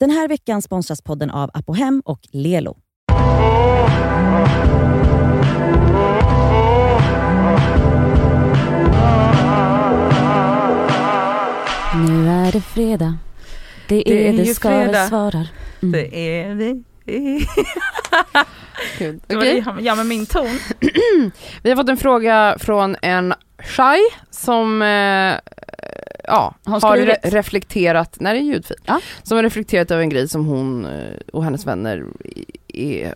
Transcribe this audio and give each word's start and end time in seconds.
Den 0.00 0.10
här 0.10 0.28
veckan 0.28 0.62
sponsras 0.62 1.02
podden 1.02 1.30
av 1.30 1.50
Apohem 1.54 2.02
och 2.04 2.20
Lelo. 2.32 2.76
Nu 11.94 12.28
är 12.28 12.52
det 12.52 12.60
fredag. 12.60 13.18
Det 13.88 14.08
är 14.10 14.14
Det 14.14 14.28
är 14.28 14.32
det, 14.32 14.42
ju 14.42 14.54
Skaver 14.54 14.84
fredag. 14.84 15.06
svarar. 15.08 15.48
Mm. 15.82 15.92
Det 15.92 16.40
är 16.40 16.54
vi. 16.54 16.82
Gud. 18.98 19.20
Det 19.26 19.36
Okej. 19.36 19.64
det- 19.76 19.82
Ja 19.82 19.94
men 19.94 20.08
min 20.08 20.26
ton. 20.26 20.46
Vi 21.62 21.70
har 21.70 21.76
fått 21.76 21.88
en 21.88 21.96
fråga 21.96 22.56
från 22.60 22.96
en 23.02 23.34
Shai 23.58 24.00
som 24.30 24.82
eh, 24.82 25.34
ja, 26.26 26.54
Har 26.64 26.80
har 26.80 26.96
re- 26.96 27.16
reflekterat, 27.22 28.20
när 28.20 28.34
det 28.34 28.40
är 28.40 28.42
ljudfil, 28.42 28.76
Ja. 28.84 29.00
som 29.22 29.36
har 29.36 29.42
reflekterat 29.42 29.90
över 29.90 30.02
en 30.02 30.08
grej 30.08 30.28
som 30.28 30.46
hon 30.46 30.86
eh, 30.86 31.16
och 31.32 31.44
hennes 31.44 31.66
vänner 31.66 32.04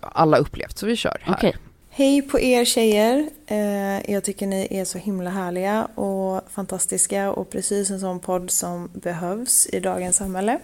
alla 0.02 0.36
upplevt. 0.36 0.78
Så 0.78 0.86
vi 0.86 0.96
kör 0.96 1.18
här. 1.22 1.34
Okej. 1.34 1.56
Hej 1.90 2.22
på 2.22 2.40
er 2.40 2.64
tjejer. 2.64 3.28
Eh, 3.46 4.10
jag 4.12 4.24
tycker 4.24 4.46
ni 4.46 4.66
är 4.70 4.84
så 4.84 4.98
himla 4.98 5.30
härliga 5.30 5.84
och 5.94 6.40
fantastiska 6.50 7.30
och 7.32 7.50
precis 7.50 7.90
en 7.90 8.00
sån 8.00 8.20
podd 8.20 8.50
som 8.50 8.90
behövs 8.94 9.66
i 9.72 9.80
dagens 9.80 10.16
samhälle. 10.16 10.58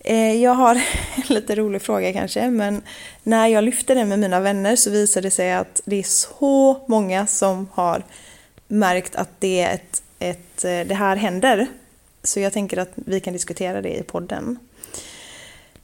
Eh, 0.00 0.32
jag 0.42 0.54
har 0.54 0.74
en 0.74 1.22
lite 1.34 1.54
rolig 1.54 1.82
fråga 1.82 2.12
kanske, 2.12 2.50
men 2.50 2.82
när 3.22 3.46
jag 3.46 3.64
lyfter 3.64 3.94
den 3.94 4.08
med 4.08 4.18
mina 4.18 4.40
vänner 4.40 4.76
så 4.76 4.90
visar 4.90 5.22
det 5.22 5.30
sig 5.30 5.52
att 5.52 5.80
det 5.84 5.96
är 5.96 6.02
så 6.02 6.84
många 6.88 7.26
som 7.26 7.68
har 7.72 8.02
märkt 8.68 9.16
att 9.16 9.30
det, 9.38 9.60
är 9.60 9.74
ett, 9.74 10.02
ett, 10.18 10.64
eh, 10.64 10.80
det 10.80 10.94
här 10.94 11.16
händer. 11.16 11.66
Så 12.22 12.40
jag 12.40 12.52
tänker 12.52 12.76
att 12.76 12.92
vi 12.94 13.20
kan 13.20 13.32
diskutera 13.32 13.82
det 13.82 13.98
i 13.98 14.02
podden. 14.02 14.58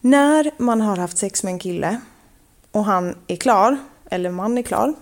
När 0.00 0.50
man 0.56 0.80
har 0.80 0.96
haft 0.96 1.18
sex 1.18 1.42
med 1.42 1.52
en 1.52 1.58
kille 1.58 2.00
och 2.70 2.84
han 2.84 3.16
är 3.26 3.36
klar, 3.36 3.76
eller 4.10 4.30
man 4.30 4.58
är 4.58 4.62
klar, 4.62 4.94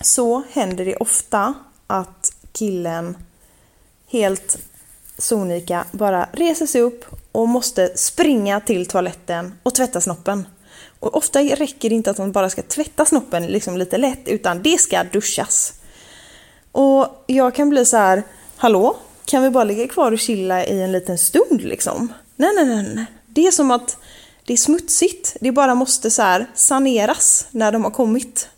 så 0.00 0.42
händer 0.52 0.84
det 0.84 0.96
ofta 0.96 1.54
att 1.86 2.32
killen 2.52 3.16
helt 4.06 4.58
sonika 5.18 5.84
bara 5.92 6.28
reser 6.32 6.66
sig 6.66 6.80
upp 6.80 7.04
och 7.32 7.48
måste 7.48 7.92
springa 7.96 8.60
till 8.60 8.86
toaletten 8.86 9.58
och 9.62 9.74
tvätta 9.74 10.00
snoppen. 10.00 10.46
Och 11.00 11.16
ofta 11.16 11.40
räcker 11.40 11.88
det 11.88 11.94
inte 11.94 12.10
att 12.10 12.18
man 12.18 12.32
bara 12.32 12.50
ska 12.50 12.62
tvätta 12.62 13.04
snoppen 13.04 13.46
liksom 13.46 13.76
lite 13.76 13.98
lätt, 13.98 14.28
utan 14.28 14.62
det 14.62 14.80
ska 14.80 15.04
duschas. 15.04 15.72
Och 16.72 17.24
jag 17.26 17.54
kan 17.54 17.70
bli 17.70 17.84
så 17.84 17.96
här, 17.96 18.22
hallå? 18.60 18.96
Kan 19.24 19.42
vi 19.42 19.50
bara 19.50 19.64
ligga 19.64 19.88
kvar 19.88 20.12
och 20.12 20.18
chilla 20.18 20.64
i 20.64 20.82
en 20.82 20.92
liten 20.92 21.18
stund 21.18 21.62
liksom? 21.62 22.12
Nej, 22.36 22.50
nej, 22.54 22.64
nej, 22.64 22.94
nej. 22.94 23.06
Det 23.26 23.46
är 23.46 23.50
som 23.50 23.70
att 23.70 23.96
det 24.46 24.52
är 24.52 24.56
smutsigt. 24.56 25.36
Det 25.40 25.52
bara 25.52 25.74
måste 25.74 26.10
så 26.10 26.22
här 26.22 26.46
saneras 26.54 27.46
när 27.50 27.72
de 27.72 27.84
har 27.84 27.90
kommit. 27.90 28.48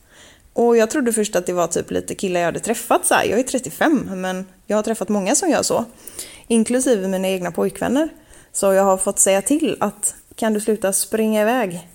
Och 0.53 0.77
jag 0.77 0.91
trodde 0.91 1.12
först 1.12 1.36
att 1.36 1.47
det 1.47 1.53
var 1.53 1.67
typ 1.67 1.91
lite 1.91 2.14
killar 2.14 2.41
jag 2.41 2.47
hade 2.47 2.61
träffat 2.61 3.06
så 3.06 3.14
här. 3.14 3.25
Jag 3.25 3.39
är 3.39 3.42
35 3.42 4.11
men 4.14 4.47
jag 4.67 4.77
har 4.77 4.83
träffat 4.83 5.09
många 5.09 5.34
som 5.34 5.50
gör 5.50 5.62
så. 5.62 5.84
Inklusive 6.48 7.09
mina 7.09 7.28
egna 7.28 7.50
pojkvänner. 7.50 8.09
Så 8.53 8.72
jag 8.72 8.83
har 8.83 8.97
fått 8.97 9.19
säga 9.19 9.42
till 9.42 9.77
att 9.81 10.14
kan 10.34 10.53
du 10.53 10.61
sluta 10.61 10.92
springa 10.92 11.42
iväg? 11.42 11.89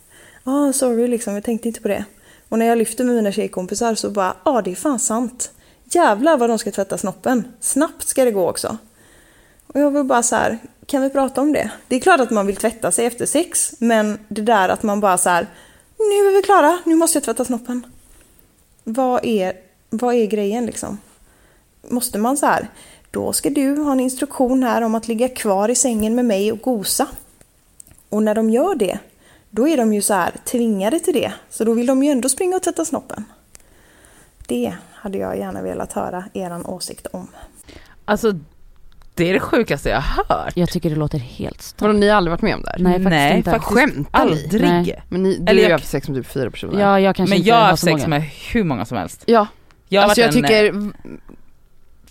Ja, 0.43 0.69
ah, 0.69 0.73
sorry 0.73 1.07
liksom, 1.07 1.33
jag 1.33 1.43
tänkte 1.43 1.67
inte 1.67 1.81
på 1.81 1.87
det. 1.87 2.05
Och 2.49 2.59
när 2.59 2.65
jag 2.65 2.77
lyfter 2.77 3.03
med 3.03 3.15
mina 3.15 3.31
tjejkompisar 3.31 3.95
så 3.95 4.09
bara, 4.09 4.35
ja 4.45 4.51
ah, 4.51 4.61
det 4.61 4.71
är 4.71 4.75
fan 4.75 4.99
sant. 4.99 5.51
Jävlar 5.89 6.37
vad 6.37 6.49
de 6.49 6.59
ska 6.59 6.71
tvätta 6.71 6.97
snoppen. 6.97 7.43
Snabbt 7.59 8.07
ska 8.07 8.25
det 8.25 8.31
gå 8.31 8.49
också. 8.49 8.77
Och 9.67 9.79
jag 9.79 9.91
vill 9.91 10.03
bara 10.03 10.23
så 10.23 10.35
här, 10.35 10.57
kan 10.85 11.01
vi 11.01 11.09
prata 11.09 11.41
om 11.41 11.53
det? 11.53 11.71
Det 11.87 11.95
är 11.95 11.99
klart 11.99 12.19
att 12.19 12.31
man 12.31 12.47
vill 12.47 12.55
tvätta 12.55 12.91
sig 12.91 13.05
efter 13.05 13.25
sex, 13.25 13.73
men 13.79 14.19
det 14.27 14.41
där 14.41 14.69
att 14.69 14.83
man 14.83 14.99
bara 14.99 15.17
så 15.17 15.29
här, 15.29 15.47
nu 15.97 16.29
är 16.29 16.35
vi 16.35 16.41
klara, 16.41 16.79
nu 16.85 16.95
måste 16.95 17.17
jag 17.17 17.23
tvätta 17.23 17.45
snoppen. 17.45 17.85
Vad 18.83 19.25
är, 19.25 19.53
vad 19.89 20.15
är 20.15 20.25
grejen 20.25 20.65
liksom? 20.65 20.97
Måste 21.89 22.17
man 22.17 22.37
så 22.37 22.45
här, 22.45 22.69
då 23.11 23.33
ska 23.33 23.49
du 23.49 23.77
ha 23.77 23.91
en 23.91 23.99
instruktion 23.99 24.63
här 24.63 24.81
om 24.81 24.95
att 24.95 25.07
ligga 25.07 25.29
kvar 25.29 25.69
i 25.69 25.75
sängen 25.75 26.15
med 26.15 26.25
mig 26.25 26.51
och 26.51 26.61
gosa. 26.61 27.07
Och 28.09 28.23
när 28.23 28.35
de 28.35 28.49
gör 28.49 28.75
det, 28.75 28.99
då 29.49 29.67
är 29.67 29.77
de 29.77 29.93
ju 29.93 30.01
så 30.01 30.13
här 30.13 30.33
tvingade 30.45 30.99
till 30.99 31.13
det. 31.13 31.33
Så 31.49 31.63
då 31.63 31.73
vill 31.73 31.85
de 31.85 32.03
ju 32.03 32.11
ändå 32.11 32.29
springa 32.29 32.55
och 32.55 32.63
tvätta 32.63 32.85
snoppen. 32.85 33.23
Det 34.47 34.73
hade 34.93 35.17
jag 35.17 35.37
gärna 35.37 35.61
velat 35.61 35.93
höra 35.93 36.23
eran 36.33 36.65
åsikt 36.65 37.07
om. 37.11 37.27
Alltså 38.05 38.33
det 39.15 39.29
är 39.29 39.33
det 39.33 39.39
sjukaste 39.39 39.89
jag 39.89 40.01
har 40.01 40.35
hört. 40.43 40.53
Jag 40.57 40.69
tycker 40.69 40.89
det 40.89 40.95
låter 40.95 41.17
helt. 41.19 41.75
Vadå, 41.79 41.93
ni 41.93 42.07
har 42.09 42.17
aldrig 42.17 42.31
varit 42.31 42.41
med 42.41 42.55
om 42.55 42.61
det 42.61 42.69
här? 42.69 42.79
Nej, 42.79 42.93
faktiskt 42.93 43.09
Nej, 43.09 43.37
inte. 43.37 43.51
faktiskt 43.51 43.73
Skämtar 43.73 44.25
ni? 44.25 44.31
aldrig. 44.31 44.61
Nej. 44.61 45.03
Men 45.09 45.23
ni, 45.23 45.37
du 45.37 45.51
Eller 45.51 45.61
har 45.61 45.69
ju 45.69 45.73
haft 45.73 45.87
sex 45.87 46.09
med 46.09 46.17
typ 46.17 46.27
fyra 46.31 46.51
personer. 46.51 46.79
Ja, 46.81 46.99
jag 46.99 47.15
kanske 47.15 47.29
Men 47.31 47.37
inte 47.37 47.49
jag 47.49 47.55
har 47.55 47.65
haft 47.65 47.83
sex 47.83 47.91
många. 47.91 48.07
med 48.07 48.21
hur 48.53 48.63
många 48.63 48.85
som 48.85 48.97
helst. 48.97 49.23
Ja, 49.25 49.47
Jag 49.89 50.03
alltså 50.03 50.21
jag 50.21 50.27
en, 50.27 50.33
tycker 50.33 50.63
eh, 50.75 50.81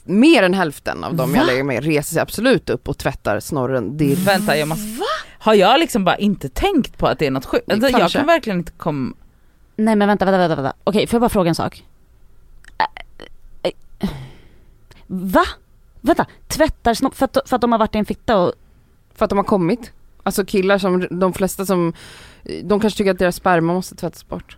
mer 0.04 0.42
än 0.42 0.54
hälften 0.54 1.04
av 1.04 1.14
dem 1.14 1.32
Va? 1.32 1.38
jag 1.38 1.46
lägger 1.46 1.64
med 1.64 1.84
reser 1.84 2.12
sig 2.14 2.22
absolut 2.22 2.70
upp 2.70 2.88
och 2.88 2.98
tvättar 2.98 3.40
snorren. 3.40 4.00
Är 4.00 4.16
Vänta 4.24 4.56
jag 4.56 4.68
måste... 4.68 5.02
Har 5.38 5.54
jag 5.54 5.80
liksom 5.80 6.04
bara 6.04 6.16
inte 6.16 6.48
tänkt 6.48 6.98
på 6.98 7.06
att 7.06 7.18
det 7.18 7.26
är 7.26 7.30
något 7.30 7.44
sjukt? 7.46 7.72
Alltså, 7.72 7.88
jag 7.88 8.10
kan 8.10 8.26
verkligen 8.26 8.58
inte 8.58 8.72
komma... 8.72 9.14
Nej 9.76 9.96
men 9.96 10.08
vänta, 10.08 10.24
vänta, 10.24 10.38
vänta, 10.38 10.62
vänta. 10.62 10.76
Okej, 10.84 11.06
får 11.06 11.14
jag 11.16 11.20
bara 11.20 11.28
fråga 11.28 11.48
en 11.48 11.54
sak? 11.54 11.84
Va? 15.06 15.44
Vänta, 16.00 16.26
tvättar 16.46 16.94
snopp 16.94 17.14
för 17.14 17.24
att, 17.24 17.48
för 17.48 17.56
att 17.56 17.60
de 17.62 17.72
har 17.72 17.78
varit 17.78 17.94
i 17.94 17.98
en 17.98 18.04
fitta 18.04 18.38
och... 18.38 18.52
för 19.14 19.24
att 19.24 19.30
de 19.30 19.38
har 19.38 19.44
kommit. 19.44 19.92
Alltså 20.22 20.44
killar 20.44 20.78
som, 20.78 21.06
de 21.10 21.32
flesta 21.32 21.66
som, 21.66 21.92
de 22.64 22.80
kanske 22.80 22.96
tycker 22.98 23.10
att 23.10 23.18
deras 23.18 23.36
sperma 23.36 23.74
måste 23.74 23.94
tvättas 23.94 24.28
bort. 24.28 24.56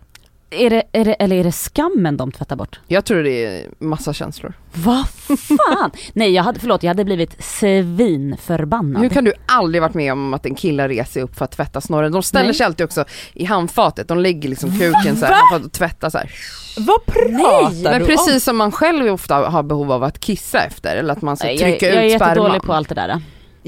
Är 0.51 0.69
det, 0.69 0.83
är 0.91 1.05
det, 1.05 1.13
eller 1.13 1.35
är 1.35 1.43
det 1.43 1.51
skammen 1.51 2.17
de 2.17 2.31
tvättar 2.31 2.55
bort? 2.55 2.79
Jag 2.87 3.05
tror 3.05 3.23
det 3.23 3.45
är 3.45 3.63
massa 3.79 4.13
känslor. 4.13 4.53
Vad 4.73 5.05
fan? 5.09 5.91
Nej 6.13 6.31
jag 6.31 6.43
hade, 6.43 6.59
förlåt 6.59 6.83
jag 6.83 6.89
hade 6.89 7.05
blivit 7.05 7.43
svinförbannad. 7.43 9.01
Hur 9.01 9.09
kan 9.09 9.23
du 9.23 9.33
aldrig 9.45 9.81
varit 9.81 9.93
med 9.93 10.13
om 10.13 10.33
att 10.33 10.45
en 10.45 10.55
kille 10.55 10.87
reser 10.87 11.21
upp 11.21 11.35
för 11.37 11.45
att 11.45 11.51
tvätta 11.51 11.81
snorren? 11.81 12.11
De 12.11 12.23
ställer 12.23 12.45
Nej. 12.45 12.53
sig 12.53 12.65
alltid 12.65 12.83
också 12.85 13.05
i 13.33 13.45
handfatet, 13.45 14.07
de 14.07 14.17
lägger 14.17 14.49
liksom 14.49 14.79
kuken 14.79 15.17
så 15.17 15.25
här, 15.25 15.65
och 15.65 15.71
tvättar 15.71 16.09
så 16.09 16.17
här. 16.17 16.31
Vad 16.77 17.05
pratar 17.05 17.91
Men 17.91 17.99
du 17.99 18.05
precis 18.05 18.43
som 18.43 18.57
man 18.57 18.71
själv 18.71 19.13
ofta 19.13 19.35
har 19.35 19.63
behov 19.63 19.91
av 19.91 20.03
att 20.03 20.19
kissa 20.19 20.59
efter 20.63 20.95
eller 20.95 21.13
att 21.13 21.21
man 21.21 21.37
ska 21.37 21.47
Nej, 21.47 21.57
trycka 21.57 21.85
jag, 21.87 21.95
jag 21.95 22.01
är 22.01 22.05
ut 22.05 22.11
jättedålig 22.11 22.51
sperman. 22.51 22.59
på 22.67 22.73
allt 22.73 22.89
det 22.89 22.95
där. 22.95 23.21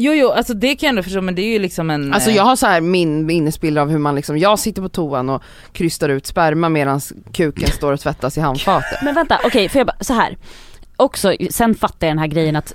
Jo 0.04 0.14
jo, 0.14 0.30
alltså 0.30 0.54
det 0.54 0.76
kan 0.76 0.88
jag 0.88 0.90
ändå 0.90 1.04
förstå 1.04 1.22
men 1.22 1.36
det 1.36 1.42
är 1.42 1.54
ju 1.54 1.60
liksom 1.60 1.90
en... 1.90 2.14
Alltså 2.14 2.30
eh, 2.30 2.36
jag 2.36 2.44
har 2.44 2.56
så 2.56 2.68
här 2.68 2.82
min 2.82 3.26
minnesbild 3.26 3.78
av 3.78 3.90
hur 3.90 3.98
man 3.98 4.16
liksom, 4.16 4.38
jag 4.38 4.60
sitter 4.60 4.82
på 4.82 4.90
toan 4.90 5.30
och 5.30 5.44
krystar 5.74 6.10
ut 6.10 6.26
sperma 6.26 6.70
medan 6.70 7.02
kuken 7.34 7.68
står 7.72 7.94
och 7.94 8.00
tvättas 8.00 8.38
i 8.38 8.42
handfatet. 8.42 9.00
Men 9.04 9.16
vänta, 9.16 9.40
okej 9.46 9.70
får 9.70 9.80
jag 9.80 9.88
bara, 9.88 9.98
så 10.00 10.14
här. 10.14 10.38
Också, 10.98 11.34
sen 11.50 11.76
fattar 11.76 12.08
jag 12.08 12.12
den 12.12 12.20
här 12.20 12.28
grejen 12.28 12.56
att 12.56 12.74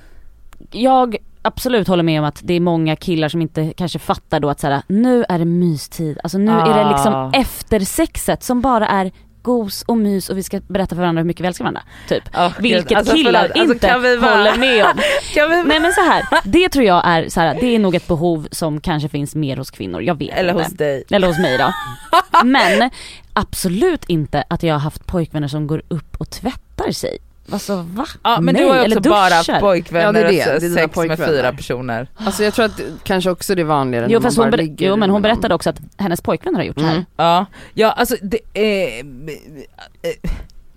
jag 0.70 1.16
absolut 1.42 1.88
håller 1.88 2.02
med 2.02 2.20
om 2.20 2.26
att 2.26 2.40
det 2.44 2.54
är 2.54 2.60
många 2.60 2.96
killar 2.96 3.28
som 3.28 3.42
inte 3.42 3.72
kanske 3.76 3.98
fattar 3.98 4.40
då 4.40 4.50
att 4.50 4.60
så 4.60 4.66
här, 4.66 4.82
nu 4.86 5.24
är 5.28 5.38
det 5.38 5.44
mystid, 5.44 6.18
alltså 6.22 6.38
nu 6.38 6.52
är 6.52 6.84
det 6.84 6.90
liksom 6.90 7.14
Ah. 7.14 7.30
efter 7.34 7.80
sexet 7.80 8.42
som 8.42 8.60
bara 8.60 8.88
är 8.88 9.12
gos 9.46 9.82
och 9.82 9.98
mys 9.98 10.28
och 10.28 10.38
vi 10.38 10.42
ska 10.42 10.60
berätta 10.68 10.94
för 10.94 11.02
varandra 11.02 11.20
hur 11.22 11.26
mycket 11.26 11.42
vi 11.42 11.46
älskar 11.46 11.64
varandra. 11.64 11.82
Typ. 12.08 12.24
gud, 12.32 12.52
Vilket 12.58 12.98
alltså, 12.98 13.14
killar. 13.14 13.44
Alltså, 13.44 13.58
inte 13.62 13.88
kan 13.88 14.02
vi 14.02 14.18
bara- 14.18 14.30
håller 14.36 14.56
med 14.56 14.84
om. 14.84 14.92
Vi... 15.50 15.62
Nej 15.62 15.80
men 15.80 15.92
så 15.92 16.00
här, 16.00 16.22
det 16.44 16.68
tror 16.68 16.84
jag 16.84 17.02
är 17.06 17.28
så 17.28 17.40
här, 17.40 17.56
det 17.60 17.66
är 17.74 17.78
nog 17.78 17.94
ett 17.94 18.06
behov 18.08 18.48
som 18.50 18.80
kanske 18.80 19.08
finns 19.08 19.34
mer 19.34 19.56
hos 19.56 19.70
kvinnor, 19.70 20.02
jag 20.02 20.18
vet 20.18 20.34
Eller 20.38 20.52
inte. 20.52 20.64
hos 20.64 20.72
dig. 20.72 21.04
Eller 21.10 21.26
hos 21.28 21.38
mig 21.38 21.58
då. 21.58 21.72
Men 22.44 22.90
absolut 23.32 24.04
inte 24.04 24.44
att 24.50 24.62
jag 24.62 24.74
har 24.74 24.80
haft 24.80 25.06
pojkvänner 25.06 25.48
som 25.48 25.66
går 25.66 25.82
upp 25.88 26.16
och 26.18 26.30
tvättar 26.30 26.90
sig. 26.92 27.18
Alltså 27.50 27.76
va? 27.76 28.06
Ja 28.22 28.40
men 28.40 28.54
Nej, 28.54 28.62
du 28.64 28.68
har 28.68 28.76
ju 28.76 28.96
också 28.96 29.10
bara 29.10 29.60
pojkvänner 29.60 30.06
Ja, 30.06 30.12
det 30.12 30.40
är 30.40 30.46
det. 30.46 30.54
och 30.54 30.60
Det 30.60 30.66
är 30.66 30.70
sex 30.70 30.74
med 30.74 30.92
pojkvänner. 30.92 31.26
fyra 31.26 31.52
personer. 31.52 32.08
Alltså 32.16 32.44
jag 32.44 32.54
tror 32.54 32.64
att 32.64 32.80
kanske 33.02 33.30
också 33.30 33.54
det 33.54 33.62
är 33.62 33.64
vanligare 33.64 34.06
Jo 34.08 34.10
när 34.12 34.14
man 34.14 34.22
fast 34.22 34.36
hon, 34.38 34.50
bara 34.50 34.56
ligger 34.56 34.86
jo 34.88 34.96
men 34.96 35.10
hon 35.10 35.22
med 35.22 35.30
berättade 35.32 35.54
också 35.54 35.70
att 35.70 35.80
hennes 35.96 36.20
pojkvänner 36.20 36.58
har 36.58 36.64
gjort 36.64 36.78
så 36.78 36.84
här. 36.84 36.92
Mm. 36.92 37.04
Ja, 37.16 37.46
ja 37.74 37.92
alltså 37.92 38.16
det 38.22 38.38
är... 38.54 39.02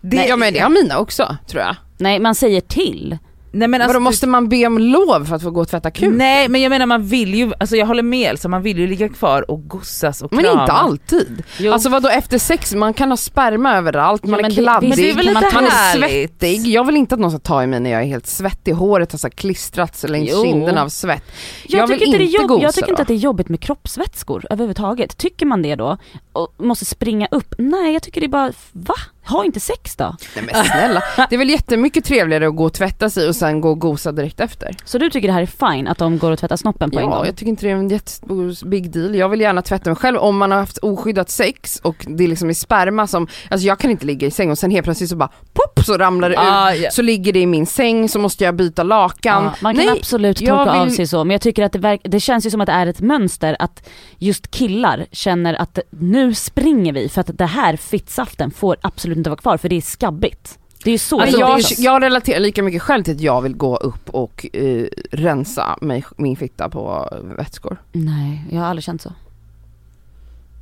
Det, 0.02 0.26
ja 0.28 0.36
men 0.36 0.54
det 0.54 0.60
har 0.60 0.70
mina 0.70 0.98
också 0.98 1.38
tror 1.48 1.64
jag. 1.64 1.76
Nej 1.98 2.20
man 2.20 2.36
säger 2.36 2.62
till. 2.62 3.18
Nej 3.52 3.68
men 3.68 3.82
alltså, 3.82 3.94
Vadå 3.94 4.04
måste 4.04 4.28
man 4.28 4.50
be 4.50 4.66
om 4.68 4.78
lov 4.78 5.26
för 5.26 5.36
att 5.36 5.44
få 5.44 5.52
gå 5.52 5.62
och 5.62 5.68
tvätta 5.68 5.92
kuk? 5.92 6.10
Nej 6.16 6.50
men 6.50 6.62
jag 6.62 6.70
menar 6.70 6.86
man 6.86 7.04
vill 7.04 7.36
ju, 7.36 7.52
alltså 7.60 7.76
jag 7.76 7.86
håller 7.86 8.04
med 8.04 8.30
Elsa, 8.30 8.48
man 8.48 8.62
vill 8.62 8.78
ju 8.80 8.88
ligga 8.88 9.10
kvar 9.10 9.52
och 9.52 9.68
gossas 9.68 10.22
och 10.22 10.34
Men 10.34 10.44
krama. 10.44 10.62
inte 10.62 10.74
alltid. 10.74 11.44
Jo. 11.60 11.74
Alltså 11.74 11.90
vadå 11.90 12.10
efter 12.10 12.38
sex, 12.38 12.74
man 12.76 12.94
kan 12.94 13.10
ha 13.10 13.18
sperma 13.18 13.78
överallt, 13.78 14.24
man 14.24 14.32
Ja, 14.32 14.36
men 14.42 14.46
är 14.52 14.56
det- 14.56 14.62
kladdig, 14.62 14.90
men 14.90 14.98
det 14.98 15.10
är 15.12 15.34
man, 15.34 15.44
man 15.54 15.66
är 15.66 15.98
svettig. 15.98 16.68
Jag 16.68 16.84
vill 16.84 16.98
inte 16.98 17.16
att 17.16 17.22
någon 17.22 17.32
ska 17.32 17.40
ta 17.40 17.64
i 17.64 17.68
mig 17.68 17.80
när 17.80 17.90
jag 17.90 18.02
är 18.02 18.06
helt 18.08 18.28
svettig, 18.28 18.72
håret 18.74 19.12
har 19.12 19.20
så 19.20 19.30
klistrats 19.30 20.04
längs 20.08 20.30
Jo. 20.34 20.44
kinden 20.44 20.78
av 20.78 20.90
svett. 20.90 21.24
Jag, 21.68 21.80
Jag 21.82 21.88
vill 21.88 22.00
tycker 22.00 22.06
inte 22.06 22.18
det 22.18 22.24
inte 22.24 22.44
gosa 22.44 22.64
jag 22.64 22.74
tycker 22.74 22.90
inte 22.90 23.00
då. 23.00 23.02
att 23.02 23.08
det 23.08 23.14
är 23.14 23.16
jobbigt 23.18 23.50
med 23.50 23.60
kroppsvätskor 23.60 24.46
överhuvudtaget. 24.50 25.18
Tycker 25.18 25.46
man 25.46 25.62
det 25.62 25.76
då 25.76 25.98
och 26.34 26.54
måste 26.58 26.86
springa 26.86 27.28
upp? 27.32 27.56
Nej 27.58 27.94
jag 27.94 28.04
tycker 28.04 28.22
det 28.22 28.28
är 28.28 28.30
bara, 28.30 28.52
va? 28.72 28.96
Ha 29.30 29.46
inte 29.46 29.60
sex 29.60 29.96
då. 29.96 30.16
Nej 30.36 30.46
men 30.54 30.66
snälla, 30.66 31.04
det 31.30 31.36
är 31.36 31.38
väl 31.38 31.50
jättemycket 31.50 32.06
trevligare 32.06 32.48
att 32.48 32.56
gå 32.56 32.64
och 32.66 32.74
tvätta 32.74 33.10
sig 33.10 33.28
och 33.28 33.36
sen 33.36 33.62
gå 33.62 33.70
och 33.70 33.80
gosa 33.80 34.12
direkt 34.12 34.40
efter. 34.40 34.76
Så 34.86 34.98
du 34.98 35.10
tycker 35.10 35.28
det 35.28 35.34
här 35.34 35.42
är 35.42 35.74
fine 35.74 35.88
att 35.88 35.98
de 35.98 36.18
går 36.18 36.32
och 36.32 36.40
tvättar 36.40 36.56
snoppen 36.58 36.92
på 36.92 37.00
en 37.00 37.06
Ja, 37.06 37.16
gång? 37.16 37.26
jag 37.26 37.36
tycker 37.36 37.50
inte 37.50 37.66
det 37.66 37.72
är 37.72 37.76
en 37.76 37.90
jättestor 37.90 38.66
big 38.70 38.92
deal. 38.92 39.16
Jag 39.16 39.30
vill 39.30 39.42
gärna 39.42 39.62
tvätta 39.62 39.90
mig 39.90 39.98
själv 39.98 40.18
om 40.18 40.38
man 40.38 40.52
har 40.52 40.60
haft 40.60 40.78
oskyddat 40.78 41.30
sex 41.30 41.80
och 41.84 42.06
det 42.10 42.24
är 42.24 42.28
liksom 42.28 42.50
i 42.50 42.54
sperma 42.56 43.08
som, 43.08 43.28
alltså 43.50 43.68
jag 43.68 43.80
kan 43.80 43.92
inte 43.92 44.06
ligga 44.06 44.28
i 44.28 44.32
säng 44.32 44.52
och 44.52 44.58
sen 44.58 44.72
helt 44.72 44.84
plötsligt 44.84 45.10
så 45.10 45.16
bara 45.16 45.30
pop 45.54 45.86
så 45.86 45.98
ramlar 45.98 46.30
det 46.30 46.36
Ah, 46.40 46.74
ut. 46.74 46.82
ja. 46.82 46.92
Så 46.92 47.02
ligger 47.02 47.34
det 47.34 47.40
i 47.40 47.46
min 47.46 47.66
säng 47.66 48.10
så 48.10 48.20
måste 48.20 48.44
jag 48.44 48.56
byta 48.56 48.84
lakan. 48.84 49.44
Ja, 49.44 49.54
man 49.62 49.76
kan 49.76 49.86
Nej, 49.86 49.98
absolut 50.00 50.42
jag 50.42 50.58
tolka 50.58 50.72
av 50.72 50.86
vill- 50.86 50.96
sig 50.96 51.08
så 51.08 51.24
men 51.24 51.32
jag 51.32 51.42
tycker 51.42 51.64
att 51.64 51.72
det, 51.72 51.80
verk- 51.80 52.02
det 52.04 52.20
känns 52.20 52.46
ju 52.46 52.50
som 52.50 52.62
att 52.62 52.68
det 52.68 52.74
är 52.74 52.88
ett 52.88 53.02
mönster 53.02 53.56
att 53.60 53.88
just 54.18 54.52
killar 54.52 55.06
känner 55.12 55.54
att 55.54 55.80
nu 55.90 56.34
springer 56.34 56.94
vi 56.94 57.10
för 57.10 57.22
att 57.22 57.30
det 57.38 57.46
här 57.46 57.76
fittsaften 57.76 58.52
får 58.52 58.78
absolut 58.82 59.18
inte 59.20 59.30
vara 59.30 59.40
kvar 59.40 59.58
för 59.58 59.70
det 59.70 59.76
är 59.76 59.82
skabbigt. 59.82 60.60
Det 60.84 60.90
är 60.90 60.92
ju 60.92 60.98
så 60.98 61.20
det 61.20 61.30
jag, 61.30 61.60
jag 61.78 62.02
relaterar 62.04 62.40
lika 62.40 62.64
mycket 62.64 62.82
själv 62.82 63.04
till 63.04 63.16
att 63.16 63.22
jag 63.22 63.42
vill 63.42 63.56
gå 63.56 63.78
upp 63.78 64.10
och 64.10 64.46
eh, 64.54 64.86
rensa 65.12 65.78
mig, 65.82 66.04
min 66.18 66.36
fitta 66.36 66.70
på 66.70 67.10
vätskor. 67.38 67.78
Nej, 67.92 68.46
jag 68.52 68.60
har 68.62 68.68
aldrig 68.68 68.84
känt 68.84 69.02
så. 69.02 69.14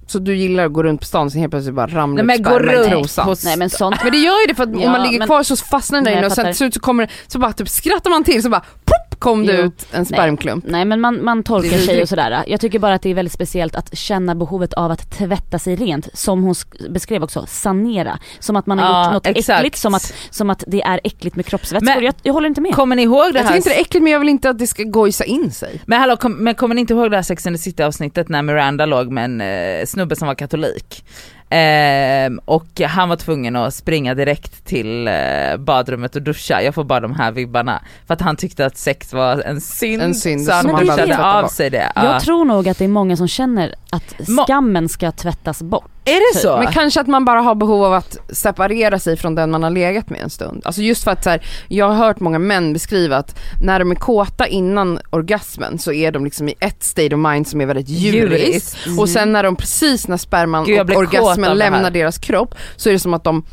Så 0.07 0.19
du 0.19 0.36
gillar 0.36 0.65
att 0.65 0.74
gå 0.74 0.83
runt 0.83 1.00
på 1.01 1.06
stan 1.06 1.25
och 1.25 1.31
sen 1.31 1.42
helt 1.42 1.51
plötsligt 1.51 1.75
bara 1.75 1.88
ramla 1.88 2.24
Nej 2.24 2.36
ut 2.39 2.45
sperma 2.45 2.86
i 2.86 2.89
trosan. 2.89 3.36
Nej 3.44 3.57
men 3.57 3.69
sånt, 3.69 3.95
Men 4.04 4.12
det 4.12 4.18
gör 4.18 4.42
ju 4.42 4.48
det 4.48 4.56
för 4.56 4.63
att 4.63 4.69
om 4.69 4.80
Ja, 4.81 4.92
man 4.92 5.03
ligger 5.03 5.19
men- 5.19 5.27
kvar 5.27 5.44
så 5.44 5.56
fastnar 5.57 5.98
den 5.98 6.03
där 6.03 6.18
inne 6.18 6.25
och 6.25 6.31
sen 6.31 6.45
till 6.45 6.56
slut 6.56 6.74
så 6.74 6.80
kommer 6.80 7.06
det, 7.06 7.12
så 7.27 7.39
bara 7.39 7.53
typ 7.53 7.69
skrattar 7.69 8.10
man 8.10 8.24
till 8.24 8.44
så 8.44 8.50
bara 8.50 8.63
pop 8.86 9.06
kom 9.19 9.45
det 9.45 9.53
Jo. 9.57 9.63
ut 9.63 9.87
en 9.91 10.05
spermklump. 10.05 10.65
nej 10.67 10.85
men 10.85 11.01
man, 11.01 11.23
man 11.23 11.39
är 11.39 11.77
sig 11.85 12.01
och 12.01 12.09
sådär. 12.09 12.43
Jag 12.47 12.59
tycker 12.61 12.79
bara 12.79 12.93
att 12.93 13.01
det 13.01 13.09
är 13.09 13.13
väldigt 13.13 13.33
speciellt 13.33 13.75
att 13.75 13.97
känna 13.97 14.35
behovet 14.35 14.73
av 14.73 14.91
att 14.91 15.11
tvätta 15.11 15.59
sig 15.59 15.75
rent, 15.75 16.09
som 16.13 16.43
hon 16.43 16.53
sk- 16.53 16.89
beskrev 16.91 17.23
också, 17.23 17.45
sanera. 17.47 18.19
Som 18.39 18.55
att 18.55 18.65
man 18.65 18.79
har 18.79 18.85
Ja, 18.89 19.03
gjort 19.05 19.13
något 19.13 19.27
exakt. 19.37 19.59
äckligt, 19.59 19.77
som 19.77 19.93
att, 19.93 20.13
som 20.29 20.49
att 20.49 20.63
det 20.67 20.81
är 20.81 20.99
äckligt 21.03 21.35
med 21.35 21.45
kroppsvätskor. 21.45 22.03
Jag, 22.03 22.13
jag 22.23 22.33
håller 22.33 22.47
inte 22.47 22.61
med. 22.61 22.73
Kommer 22.75 22.95
ni 22.95 23.01
ihåg 23.01 23.33
det 23.33 23.39
Jag 23.39 23.43
här? 23.43 23.47
tycker 23.47 23.57
inte 23.57 23.69
det 23.69 23.75
är 23.75 23.81
äckligt 23.81 24.03
men 24.03 24.11
jag 24.13 24.19
vill 24.19 24.29
inte 24.29 24.49
att 24.49 24.59
det 24.59 24.67
ska 24.67 24.83
gojsa 24.83 25.23
in 25.23 25.51
sig. 25.51 25.81
Men 25.85 25.99
hallå, 25.99 26.17
kom, 26.17 26.33
men 26.33 26.55
kommer 26.55 26.75
ni 26.75 26.81
inte 26.81 26.93
ihåg 26.93 27.11
det 27.11 27.17
här 27.17 27.23
Sex 27.23 27.47
and 27.47 27.55
the 27.55 27.61
City 27.61 27.83
avsnittet 27.83 28.29
när 28.29 28.41
Miranda 28.41 28.85
låg 28.85 29.11
med 29.11 29.25
en 29.25 29.41
eh, 29.41 29.85
snubbe 29.85 30.15
som 30.15 30.27
var 30.27 30.35
katolik? 30.35 31.03
Ehm, 31.49 32.39
och 32.45 32.81
han 32.81 33.09
var 33.09 33.15
tvungen 33.15 33.55
att 33.55 33.73
springa 33.73 34.15
direkt 34.15 34.65
till 34.65 35.07
eh, 35.07 35.13
badrummet 35.57 36.15
och 36.15 36.21
duscha, 36.21 36.61
jag 36.61 36.75
får 36.75 36.83
bara 36.83 36.99
de 36.99 37.13
här 37.15 37.31
vibbarna. 37.31 37.81
För 38.07 38.13
att 38.13 38.21
han 38.21 38.35
tyckte 38.35 38.65
att 38.65 38.77
sex 38.77 39.13
var 39.13 39.41
en 39.41 39.61
synd, 39.61 40.01
En 40.01 40.15
synd 40.15 40.45
så 40.45 40.51
han 40.51 40.65
duschade 40.85 41.17
av 41.25 41.47
sig 41.47 41.69
det. 41.69 41.91
Jag 41.95 42.05
Ja. 42.05 42.19
tror 42.19 42.45
nog 42.45 42.69
att 42.69 42.77
det 42.77 42.83
är 42.85 42.89
många 42.89 43.17
som 43.17 43.27
känner 43.27 43.75
att 43.92 44.16
skammen 44.45 44.89
ska 44.89 45.12
tvättas 45.12 45.62
bort. 45.62 45.92
Är 46.06 46.34
det 46.34 46.39
så? 46.39 46.57
Men 46.57 46.74
kanske 46.74 47.01
att 47.01 47.07
man 47.07 47.25
bara 47.25 47.42
har 47.42 47.56
behov 47.56 47.84
av 47.84 47.94
att 47.94 48.18
separera 48.30 49.00
sig 49.00 49.18
från 49.18 49.36
den 49.36 49.51
man 49.51 49.63
har 49.63 49.69
legat 49.69 50.10
med 50.10 50.22
en 50.22 50.30
stund. 50.30 50.62
Alltså 50.66 50.81
just 50.81 51.04
för 51.04 51.12
att 51.12 51.24
så 51.24 51.30
här, 51.30 51.45
jag 51.68 51.89
har 51.89 51.95
hört 51.95 52.19
många 52.19 52.39
män 52.39 52.74
beskriva 52.74 53.18
att 53.18 53.39
när 53.62 53.80
de 53.80 53.92
är 53.92 53.95
kåta 53.95 54.48
innan 54.48 55.00
orgasmen 55.10 55.80
så 55.80 55.92
är 55.92 56.12
de 56.12 56.25
liksom 56.25 56.50
i 56.50 56.54
ett 56.60 56.84
state 56.84 57.16
of 57.16 57.19
mind 57.31 57.48
som 57.48 57.62
är 57.62 57.66
väldigt 57.66 57.89
djuriskt. 57.89 58.44
Djuriskt. 58.45 59.00
Och 59.00 59.10
sen 59.10 59.31
när 59.31 59.44
de 59.44 59.56
precis 59.56 60.07
när 60.07 60.18
sperman 60.18 60.66
Gud, 60.66 60.80
och 60.80 60.98
orgasmen 60.98 61.57
lämnar 61.57 61.92
deras 61.92 62.18
kropp 62.18 62.56
så 62.75 62.89
är 62.89 62.94
det 62.94 63.00
som 63.00 63.13
att 63.13 63.24
de 63.24 63.44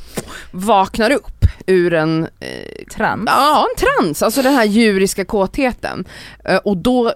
vaknar 0.51 1.11
upp 1.11 1.47
ur 1.67 1.95
en 1.95 2.29
eh, 2.41 2.49
Trans? 2.95 3.25
Ja, 3.27 3.67
en 3.71 3.87
trans, 3.87 4.23
alltså 4.23 4.43
den 4.43 4.55
här 4.55 4.65
djuriska 4.65 5.25
kåtheten. 5.25 6.05
Eh, 6.45 6.57
och 6.57 6.77
då 6.77 7.09
eh, 7.09 7.15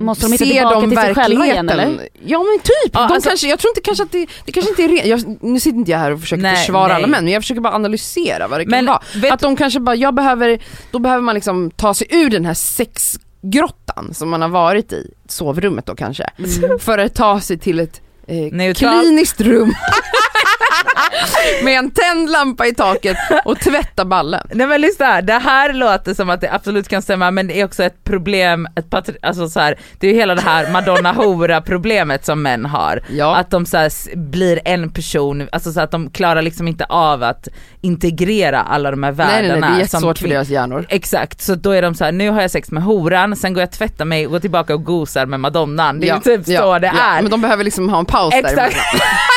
Måste 0.00 0.26
de 0.26 0.32
hitta 0.32 0.44
tillbaka 0.44 0.80
de 0.80 0.88
till 0.90 0.98
sig 0.98 1.14
själva 1.14 1.44
igen, 1.46 1.68
eller? 1.68 2.08
Ja 2.24 2.38
men 2.38 2.58
typ, 2.58 2.90
Ja, 2.92 3.06
de 3.08 3.14
alltså- 3.14 3.28
kanske, 3.28 3.48
jag 3.48 3.58
tror 3.58 3.70
inte 3.70 3.80
kanske 3.80 4.04
att 4.04 4.12
det, 4.12 4.26
det 4.46 4.52
kanske 4.52 4.70
inte 4.70 4.82
är 4.84 4.88
re- 4.88 5.06
jag, 5.06 5.36
nu 5.40 5.60
sitter 5.60 5.78
inte 5.78 5.90
jag 5.90 5.98
här 5.98 6.10
och 6.12 6.20
försöker 6.20 6.42
Nej, 6.42 6.56
försvara 6.56 6.86
nej. 6.86 6.96
alla 6.96 7.06
män 7.06 7.24
men 7.24 7.32
jag 7.32 7.42
försöker 7.42 7.60
bara 7.60 7.74
analysera 7.74 8.48
vad 8.48 8.60
det 8.60 8.64
kan 8.64 8.70
Men 8.70 8.86
vara. 8.86 9.02
vet 9.14 9.32
Att 9.32 9.40
de 9.40 9.56
kanske 9.56 9.80
bara, 9.80 9.96
jag 9.96 10.14
behöver, 10.14 10.58
då 10.90 10.98
behöver 10.98 11.22
man 11.22 11.34
liksom 11.34 11.70
ta 11.70 11.94
sig 11.94 12.06
ur 12.10 12.30
den 12.30 12.44
här 12.44 12.54
sexgrottan 12.54 14.14
som 14.14 14.28
man 14.30 14.42
har 14.42 14.48
varit 14.48 14.92
i, 14.92 15.10
sovrummet 15.28 15.86
då 15.86 15.94
kanske, 15.94 16.30
Mm. 16.38 16.78
för 16.78 16.98
att 16.98 17.14
ta 17.14 17.40
sig 17.40 17.58
till 17.58 17.80
ett 17.80 18.00
eh, 18.26 18.74
kliniskt 18.74 19.40
rum 19.40 19.72
med 21.64 21.78
en 21.78 21.90
tänd 21.90 22.30
lampa 22.30 22.66
i 22.66 22.74
taket 22.74 23.16
och 23.44 23.60
tvätta 23.60 24.04
ballen. 24.04 24.46
Nej 24.52 24.66
men 24.66 24.80
lyssna 24.80 25.06
här, 25.06 25.22
det 25.22 25.32
här 25.32 25.72
låter 25.72 26.14
som 26.14 26.30
att 26.30 26.40
det 26.40 26.52
absolut 26.52 26.88
kan 26.88 27.02
stämma 27.02 27.30
men 27.30 27.46
det 27.46 27.60
är 27.60 27.64
också 27.64 27.82
ett 27.82 28.04
problem, 28.04 28.68
ett 28.76 28.90
patri- 28.90 29.16
alltså 29.22 29.48
så 29.48 29.60
här, 29.60 29.78
det 29.98 30.06
är 30.06 30.10
ju 30.12 30.16
hela 30.16 30.34
det 30.34 30.40
här 30.40 30.72
madonna 30.72 31.12
hora 31.12 31.60
problemet 31.60 32.24
som 32.24 32.42
män 32.42 32.64
har. 32.66 33.02
Ja. 33.10 33.36
Att 33.36 33.50
de 33.50 33.66
så 33.66 33.76
här, 33.76 34.16
blir 34.16 34.60
en 34.64 34.90
person, 34.90 35.48
alltså 35.52 35.72
så 35.72 35.80
att 35.80 35.90
de 35.90 36.10
klarar 36.10 36.42
liksom 36.42 36.68
inte 36.68 36.84
av 36.84 37.22
att 37.22 37.48
integrera 37.80 38.60
alla 38.62 38.90
de 38.90 39.02
här 39.02 39.12
Nej 39.12 39.26
världarna. 39.26 39.42
nej 39.52 39.60
nej, 39.60 39.70
det 39.70 39.76
är 39.76 39.80
jättesvårt 39.80 40.18
för 40.18 40.28
deras 40.28 40.48
hjärnor. 40.48 40.86
Exakt, 40.88 41.40
så 41.40 41.54
då 41.54 41.70
är 41.70 41.82
de 41.82 41.94
så 41.94 42.04
här: 42.04 42.12
nu 42.12 42.30
har 42.30 42.40
jag 42.42 42.50
sex 42.50 42.70
med 42.70 42.82
horan, 42.82 43.36
sen 43.36 43.54
går 43.54 43.60
jag 43.60 43.68
och 43.68 43.74
tvättar 43.74 44.04
mig 44.04 44.26
och 44.26 44.32
går 44.32 44.40
tillbaka 44.40 44.74
och 44.74 44.84
gosar 44.84 45.26
med 45.26 45.40
madonnan. 45.40 46.00
Det 46.00 46.08
är 46.08 46.14
ju 46.14 46.20
typ 46.20 46.46
så 46.58 46.78
det 46.78 46.86
är. 46.86 47.22
Men 47.22 47.30
de 47.30 47.40
behöver 47.40 47.64
liksom 47.64 47.88
ha 47.88 47.98
en 47.98 48.06
paus 48.06 48.30
där 48.30 48.38
Exakt. 48.38 48.76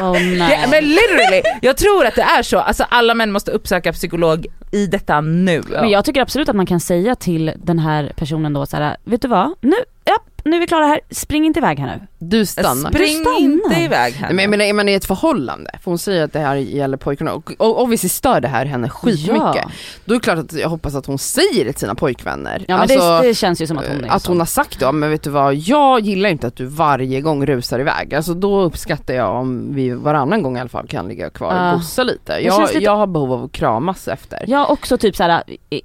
Oh. 0.10 0.36
Ja, 0.36 0.66
men 0.70 0.84
literally, 0.84 1.42
jag 1.62 1.76
tror 1.76 2.06
att 2.06 2.14
det 2.14 2.22
är 2.22 2.42
så, 2.42 2.58
alltså 2.58 2.84
alla 2.88 3.14
män 3.14 3.32
måste 3.32 3.50
uppsöka 3.50 3.92
psykolog 3.92 4.46
i 4.72 4.86
detta 4.86 5.20
nu. 5.20 5.62
Men 5.68 5.88
jag 5.90 6.04
tycker 6.04 6.20
absolut 6.22 6.48
att 6.48 6.56
man 6.56 6.66
kan 6.66 6.80
säga 6.80 7.14
till 7.14 7.52
den 7.56 7.78
här 7.78 8.12
personen 8.16 8.52
då 8.52 8.66
så 8.66 8.76
här, 8.76 8.96
vet 9.04 9.22
du 9.22 9.28
vad, 9.28 9.52
nu, 9.60 9.76
ja, 10.04 10.18
nu 10.44 10.56
är 10.56 10.60
vi 10.60 10.66
klara 10.66 10.86
här, 10.86 11.00
spring 11.10 11.44
inte 11.46 11.58
iväg 11.60 11.78
här 11.78 11.86
nu. 11.86 12.06
Du 12.18 12.46
stannar. 12.46 12.90
Spring 12.90 13.18
Du 13.18 13.20
stannar. 13.24 13.40
inte 13.40 13.74
iväg 13.80 14.12
här 14.14 14.26
Nej, 14.26 14.34
men 14.34 14.42
jag 14.42 14.50
menar 14.50 14.64
är 14.64 14.72
man 14.72 14.88
i 14.88 14.92
ett 14.92 15.04
förhållande, 15.04 15.70
för 15.82 15.90
hon 15.90 15.98
säger 15.98 16.24
att 16.24 16.32
det 16.32 16.38
här 16.40 16.56
gäller 16.56 16.96
pojkarna 16.96 17.32
och, 17.32 17.52
och 17.58 17.82
obviously 17.82 18.08
stör 18.08 18.40
det 18.40 18.48
här 18.48 18.66
henne 18.66 18.88
skitmycket. 18.88 19.36
Ja, 19.54 19.70
Då 20.04 20.14
är 20.14 20.18
det 20.18 20.24
klart 20.24 20.38
att 20.38 20.52
jag 20.52 20.68
hoppas 20.68 20.94
att 20.94 21.06
hon 21.06 21.18
säger 21.18 21.64
det 21.64 21.72
till 21.72 21.80
sina 21.80 21.94
pojkvänner. 21.94 22.64
ja 22.68 22.74
men 22.76 22.80
Alltså, 22.80 23.20
det, 23.22 23.28
det 23.28 23.34
känns 23.34 23.62
ju 23.62 23.66
som 23.66 23.78
att 23.78 23.86
hon 23.88 24.04
är 24.04 24.08
att 24.10 24.26
hon 24.26 24.38
har 24.38 24.46
sagt 24.46 24.80
då, 24.80 24.92
men 24.92 25.10
vet 25.10 25.22
du 25.22 25.30
vad, 25.30 25.54
jag 25.54 26.00
gillar 26.00 26.30
inte 26.30 26.46
att 26.46 26.56
du 26.56 26.66
varje 26.66 27.20
gång 27.20 27.46
rusar 27.46 27.78
iväg. 27.78 28.14
Alltså 28.14 28.34
då 28.34 28.60
uppskattar 28.60 29.14
jag 29.14 29.34
om 29.36 29.74
vi 29.74 29.90
varannan 29.90 30.42
gång 30.42 30.56
i 30.56 30.60
alla 30.60 30.68
fall 30.68 30.86
kan 30.88 31.08
ligga 31.08 31.30
kvar 31.30 31.54
Ja. 31.54 31.72
och 31.72 31.78
gossa 31.78 32.02
lite. 32.04 32.32
Jag, 32.32 32.60
lite- 32.62 32.78
jag 32.78 32.96
har 32.96 33.06
behov 33.06 33.32
av 33.32 33.44
att 33.44 33.52
kramas 33.52 34.08
efter. 34.08 34.44
Jag 34.46 34.70
också 34.70 34.98
typ 34.98 35.16
såhär, 35.16 35.42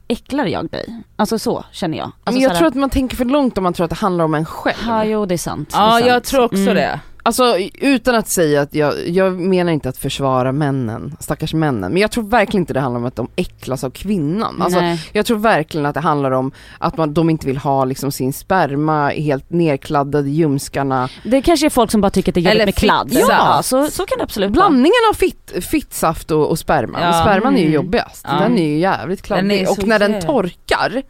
äcklar 0.07 0.45
jag 0.45 0.69
dig? 0.69 1.01
Alltså 1.15 1.39
så 1.39 1.65
känner 1.71 1.97
jag. 1.97 2.05
Alltså, 2.05 2.31
men 2.31 2.41
jag 2.41 2.49
så 2.51 2.53
här, 2.53 2.59
tror 2.59 2.67
att 2.67 2.75
man 2.75 2.89
tänker 2.89 3.15
för 3.17 3.25
långt 3.25 3.57
om 3.57 3.63
man 3.63 3.73
tror 3.73 3.83
att 3.83 3.89
det 3.89 3.95
handlar 3.95 4.25
om 4.25 4.33
en 4.33 4.44
själv. 4.45 4.75
Ja 4.87 5.05
jo 5.05 5.25
det 5.25 5.35
är 5.35 5.37
sant. 5.37 5.69
det 5.69 5.77
Ja 5.77 5.99
är 5.99 6.07
jag 6.07 6.13
sant. 6.15 6.25
tror 6.25 6.43
också 6.43 6.57
Mm. 6.61 6.75
det. 6.75 6.99
Alltså 7.27 7.57
utan 7.81 8.15
att 8.15 8.27
säga 8.27 8.61
att 8.61 8.73
jag, 8.75 9.09
jag 9.09 9.33
menar 9.39 9.71
inte 9.71 9.89
att 9.89 9.97
försvara 9.97 10.51
männen, 10.51 11.15
stackars 11.19 11.53
männen, 11.53 11.91
men 11.93 12.01
jag 12.01 12.11
tror 12.11 12.23
verkligen 12.23 12.61
inte 12.61 12.73
det 12.73 12.79
handlar 12.79 12.99
om 12.99 13.05
att 13.05 13.15
de 13.15 13.27
äcklas 13.35 13.83
av 13.83 13.89
kvinnan. 13.89 14.61
Alltså, 14.61 14.79
Nej. 14.79 15.09
jag 15.13 15.25
tror 15.25 15.37
verkligen 15.37 15.85
att 15.85 15.93
det 15.93 15.99
handlar 15.99 16.31
om 16.31 16.51
att 16.77 16.97
man, 16.97 17.13
de 17.13 17.29
inte 17.29 17.47
vill 17.47 17.57
ha 17.57 17.85
liksom 17.85 18.11
sin 18.11 18.33
sperma 18.33 19.09
helt 19.09 19.49
nerkladdad 19.49 20.27
i 20.27 20.29
ljumskarna. 20.29 21.09
Det 21.23 21.41
kanske 21.41 21.65
är 21.65 21.69
folk 21.69 21.91
som 21.91 22.01
bara 22.01 22.09
tycker 22.09 22.31
att 22.31 22.35
det 22.35 22.39
är 22.45 22.51
jobbigt 22.53 22.65
med 22.65 22.75
kladd. 22.75 23.09
fittsaft. 23.09 23.29
Ja 23.31 23.61
så, 23.63 23.87
så 23.87 24.05
kan 24.05 24.17
det 24.17 24.23
absolut 24.23 24.55
vara. 24.55 24.69
Blandningen 24.69 25.01
av 25.11 25.13
fitt, 25.15 25.51
fittsaft 25.61 26.31
och, 26.31 26.49
och 26.49 26.59
sperma, 26.59 26.97
Ja. 27.01 27.21
sperman 27.21 27.53
är 27.53 27.57
ju 27.59 27.63
Mm. 27.63 27.73
jobbigast. 27.75 28.25
Ja. 28.29 28.33
Den 28.39 28.57
är 28.59 28.67
ju 28.67 28.77
jävligt 28.79 29.19
Den 29.19 29.25
kladdig 29.39 29.61
är 29.61 29.65
så 29.65 29.71
och 29.81 29.87
när 29.87 29.99
den 29.99 30.21
torkar, 30.21 31.01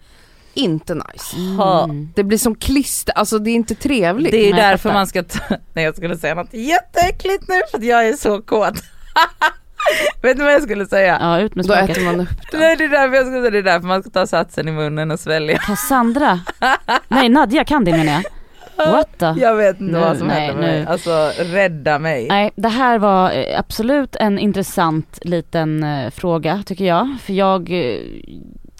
inte 0.55 0.93
nice. 0.93 1.35
Mm. 1.37 2.09
Det 2.15 2.23
blir 2.23 2.37
som 2.37 2.55
klister, 2.55 3.13
alltså 3.17 3.39
det 3.39 3.49
är 3.49 3.55
inte 3.55 3.75
trevligt. 3.75 4.31
Det 4.31 4.49
är 4.49 4.53
Nej, 4.53 4.61
därför 4.61 4.93
man 4.93 5.07
ska 5.07 5.23
ta, 5.23 5.39
nej 5.73 5.85
jag 5.85 5.95
skulle 5.95 6.17
säga 6.17 6.35
något 6.35 6.53
jätteäckligt 6.53 7.47
nu 7.47 7.61
för 7.71 7.77
att 7.77 7.83
jag 7.83 8.07
är 8.07 8.13
så 8.13 8.41
kåt. 8.41 8.73
Vet 10.21 10.37
du 10.37 10.43
vad 10.43 10.53
jag 10.53 10.63
skulle 10.63 10.85
säga? 10.85 11.17
Ja 11.21 11.39
ut 11.39 11.55
med 11.55 11.65
Då 11.65 11.73
språket. 11.73 11.89
äter 11.97 12.05
man 12.05 12.19
upp 12.19 12.51
den. 12.51 12.59
Nej 12.59 12.75
det 12.75 12.83
är 12.83 12.89
därför 12.89 13.15
jag 13.15 13.25
skulle 13.25 13.39
säga 13.41 13.51
det 13.51 13.57
är 13.57 13.63
därför 13.63 13.87
man 13.87 14.01
ska 14.01 14.09
ta 14.11 14.27
satsen 14.27 14.67
i 14.67 14.71
munnen 14.71 15.11
och 15.11 15.19
svälja. 15.19 15.57
Cassandra. 15.57 16.39
Nej 17.07 17.29
Nadja 17.29 17.63
kan 17.63 17.83
det 17.85 17.91
menar 17.91 18.13
jag. 18.13 18.23
What 18.91 19.17
the? 19.19 19.25
Jag 19.41 19.55
vet 19.55 19.79
inte 19.81 19.93
Nu, 19.93 19.99
vad 19.99 20.17
som 20.17 20.27
nej, 20.27 20.39
händer 20.47 20.61
med 20.61 20.71
mig. 20.73 20.85
Alltså 20.87 21.31
rädda 21.39 21.99
mig. 21.99 22.27
Nej 22.27 22.51
det 22.55 22.69
här 22.69 22.99
var 22.99 23.31
eh, 23.31 23.59
absolut 23.59 24.15
en 24.15 24.39
intressant 24.39 25.19
liten 25.21 25.83
eh, 25.83 26.09
fråga 26.11 26.63
tycker 26.65 26.85
jag. 26.85 27.17
För 27.23 27.33
jag, 27.33 27.71
eh, 27.71 27.99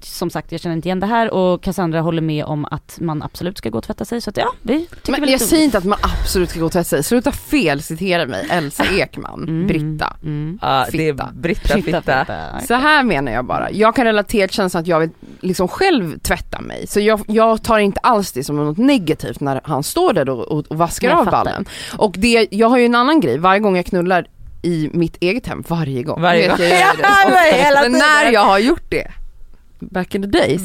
som 0.05 0.29
sagt 0.29 0.51
jag 0.51 0.61
känner 0.61 0.75
inte 0.75 0.87
igen 0.87 0.99
det 0.99 1.05
här 1.05 1.33
och 1.33 1.63
Cassandra 1.63 2.01
håller 2.01 2.21
med 2.21 2.45
om 2.45 2.65
att 2.71 2.97
man 3.01 3.23
absolut 3.23 3.57
ska 3.57 3.69
gå 3.69 3.77
och 3.77 3.83
tvätta 3.83 4.05
sig 4.05 4.21
så 4.21 4.29
att 4.29 4.37
ja, 4.37 4.53
vi 4.61 4.85
tycker 4.85 5.11
Men 5.11 5.21
väl 5.21 5.29
jag 5.31 5.41
säger 5.41 5.63
inte 5.63 5.77
att 5.77 5.83
man 5.83 5.99
absolut 6.01 6.49
ska 6.49 6.59
gå 6.59 6.65
och 6.65 6.71
tvätta 6.71 6.83
sig, 6.83 7.03
sluta 7.03 7.31
fel 7.31 7.81
citera 7.81 8.25
mig, 8.25 8.47
Elsa 8.49 8.83
Ekman, 8.97 9.43
Mm, 9.43 9.67
Britta. 9.67 10.15
Mm. 10.23 10.59
Ja, 10.61 10.85
det 10.91 11.07
är 11.09 11.13
Fitta. 11.13 11.29
Britta 11.33 11.61
Fitta, 11.61 11.81
Fitta. 12.01 12.01
fitta. 12.25 12.59
Så 12.67 12.73
här 12.73 13.03
menar 13.03 13.31
jag 13.31 13.45
bara, 13.45 13.71
jag 13.71 13.95
kan 13.95 14.05
relatera 14.05 14.47
till 14.47 14.55
känslan 14.55 14.81
att 14.81 14.87
jag 14.87 14.99
vill 14.99 15.09
liksom 15.41 15.67
själv 15.67 16.19
tvätta 16.19 16.61
mig. 16.61 16.87
Så 16.87 16.99
jag, 16.99 17.21
jag 17.27 17.63
tar 17.63 17.79
inte 17.79 17.99
alls 17.99 18.31
det 18.31 18.43
som 18.43 18.55
något 18.55 18.77
negativt 18.77 19.39
när 19.39 19.61
han 19.63 19.83
står 19.83 20.13
där 20.13 20.29
och, 20.29 20.39
och, 20.47 20.65
och 20.67 20.77
vaskar 20.77 21.09
Jag 21.09 21.19
av 21.19 21.23
fattar. 21.25 21.43
ballen. 21.45 21.65
Och 21.97 22.15
det, 22.17 22.47
jag 22.51 22.67
har 22.69 22.77
ju 22.77 22.85
en 22.85 22.95
annan 22.95 23.19
grej, 23.19 23.37
varje 23.37 23.59
gång 23.59 23.75
jag 23.75 23.85
knullar 23.85 24.27
i 24.61 24.89
mitt 24.93 25.17
eget 25.19 25.47
hem, 25.47 25.63
varje 25.67 26.03
gång. 26.03 26.21
Varje 26.21 26.47
gång. 26.47 26.57
jag 26.59 26.69
gör 26.69 26.77
det 26.97 27.01
Ja, 27.01 27.25
ofta. 27.27 27.57
hela 27.57 27.81
Men 27.81 27.93
tiden. 27.93 28.07
när 28.23 28.31
jag 28.31 28.41
har 28.41 28.59
gjort 28.59 28.83
det, 28.89 29.11
back 29.91 30.15
in 30.15 30.21
the 30.21 30.27
days, 30.27 30.61